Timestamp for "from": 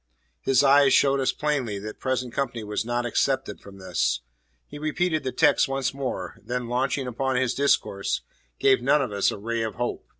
3.61-3.77